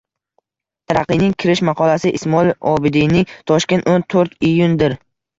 [0.91, 4.97] “Taraqqiy”ning kirish maqolasi Ismoil Obidiyning “Toshkent o'n to'rt iyun”dir.